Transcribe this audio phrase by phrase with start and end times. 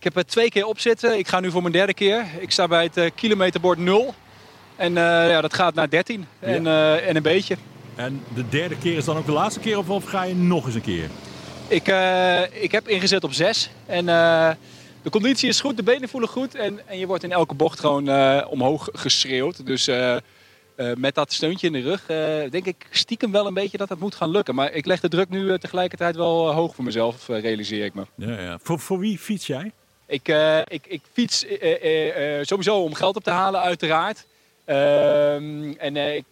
[0.00, 1.18] Ik heb er twee keer op zitten.
[1.18, 2.26] Ik ga nu voor mijn derde keer.
[2.38, 4.14] Ik sta bij het kilometerbord 0.
[4.76, 6.66] En ja, dat gaat naar 13 en,
[7.06, 7.56] en een beetje.
[7.94, 10.74] En de derde keer is dan ook de laatste keer of, ga je nog eens
[10.74, 11.08] een keer?
[11.68, 11.92] Ik,
[12.62, 13.70] ik heb ingezet op 6.
[13.86, 14.06] En
[15.02, 16.54] de conditie is goed, de benen voelen goed.
[16.54, 18.08] En, en je wordt in elke bocht gewoon
[18.44, 19.66] omhoog geschreeuwd.
[19.66, 19.90] Dus
[20.94, 22.06] met dat steuntje in de rug
[22.50, 24.54] denk ik stiekem wel een beetje dat het moet gaan lukken.
[24.54, 28.02] Maar ik leg de druk nu tegelijkertijd wel hoog voor mezelf, realiseer ik me.
[28.14, 28.58] Ja, ja.
[28.62, 29.72] Voor, voor wie fiets jij?
[30.10, 30.28] Ik,
[30.68, 31.46] ik, ik fiets
[32.42, 34.26] sowieso om geld op te halen, uiteraard.
[34.64, 36.24] Ehm, en ik,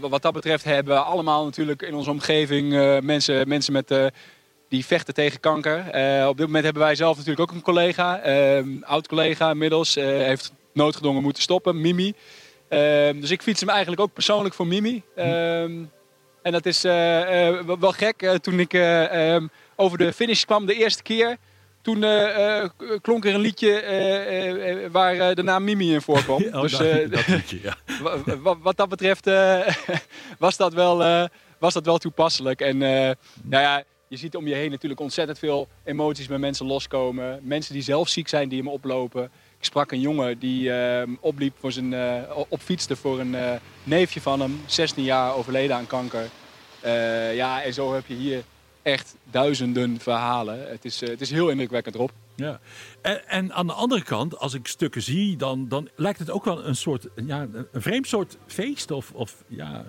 [0.00, 3.94] wat dat betreft hebben we allemaal natuurlijk in onze omgeving mensen, mensen met,
[4.68, 5.78] die vechten tegen kanker.
[6.28, 11.22] op dit moment hebben wij zelf natuurlijk ook een collega, ehm, oud-collega inmiddels, heeft noodgedwongen
[11.22, 12.14] moeten stoppen, Mimi.
[12.68, 15.02] Ehm, dus ik fiets hem eigenlijk ook persoonlijk voor Mimi.
[15.14, 18.38] En dat is wel gek.
[18.40, 18.74] Toen ik
[19.76, 21.36] over de finish kwam de eerste keer,
[21.84, 22.00] toen
[23.00, 26.44] klonk er een liedje waar de naam Mimi in voorkwam.
[26.52, 27.76] oh, dus, dat, dat liedje, ja.
[28.62, 29.30] wat dat betreft
[30.38, 31.28] was, dat wel,
[31.58, 32.60] was dat wel toepasselijk.
[32.60, 33.16] En nou
[33.62, 37.40] ja, je ziet om je heen natuurlijk ontzettend veel emoties bij mensen loskomen.
[37.42, 39.24] Mensen die zelf ziek zijn, die hem oplopen.
[39.58, 42.16] Ik sprak een jongen die uh, opliep voor zijn, uh,
[42.48, 43.52] opfietste voor een uh,
[43.84, 46.28] neefje van hem, 16 jaar overleden aan kanker.
[46.80, 48.42] Eh, ja, en zo heb je hier
[48.84, 50.68] echt duizenden verhalen.
[50.70, 52.10] Het is, het is heel indrukwekkend, Rob.
[52.34, 52.60] Ja.
[53.02, 56.44] En, en, aan de andere kant, als ik stukken zie, dan, dan lijkt het ook
[56.44, 59.84] wel een soort, ja, een vreemd soort feest of, of ja,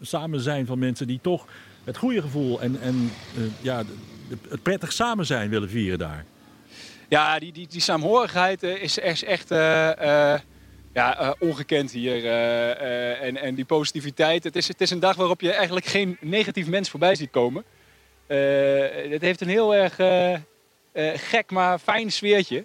[0.00, 1.46] samen zijn van mensen die toch
[1.84, 3.12] het goede gevoel en, en
[3.60, 3.82] ja,
[4.48, 6.24] het prettig samen zijn willen vieren daar.
[7.08, 10.38] Ja, die, die, die saamhorigheid eh, is, echt uh,
[10.92, 12.26] ja, ongekend hier.
[13.20, 14.44] en, en die positiviteit.
[14.44, 17.64] Het is, het is een dag waarop je eigenlijk geen negatief mens voorbij ziet komen.
[18.28, 19.96] Het heeft een heel erg
[21.20, 22.64] gek, maar fijn sfeertje.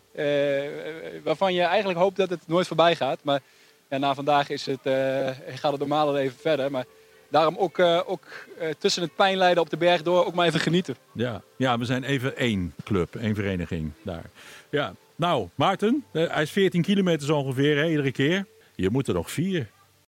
[1.24, 3.20] waarvan je eigenlijk hoopt dat het nooit voorbij gaat.
[3.24, 3.40] Maar
[3.90, 4.80] ja, na vandaag is het,
[5.56, 6.72] gaat het normale leven verder.
[6.72, 6.86] Maar
[7.30, 8.26] daarom ook, ook
[8.78, 10.96] tussen het pijnlijden op de berg door ook maar even genieten.
[11.14, 14.30] Ja, ja we zijn even één club, één vereniging daar.
[14.70, 18.46] Ja, nou, Maarten, hij is 14 kilometer zo ongeveer, hè, iedere keer.
[18.76, 19.68] Je moet er nog vier.